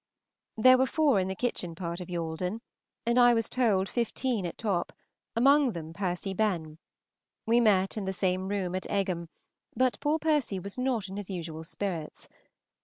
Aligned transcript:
There 0.57 0.79
were 0.79 0.87
four 0.87 1.19
in 1.19 1.27
the 1.27 1.35
kitchen 1.35 1.75
part 1.75 1.99
of 1.99 2.07
Yalden, 2.09 2.61
and 3.05 3.19
I 3.19 3.35
was 3.35 3.47
told 3.47 3.87
fifteen 3.87 4.47
at 4.47 4.57
top, 4.57 4.91
among 5.35 5.73
them 5.73 5.93
Percy 5.93 6.33
Benn. 6.33 6.79
We 7.45 7.59
met 7.59 7.97
in 7.97 8.05
the 8.05 8.11
same 8.11 8.47
room 8.47 8.73
at 8.73 8.89
Egham, 8.89 9.29
but 9.75 9.99
poor 9.99 10.17
Percy 10.17 10.57
was 10.57 10.75
not 10.75 11.07
in 11.07 11.17
his 11.17 11.29
usual 11.29 11.63
spirits. 11.63 12.27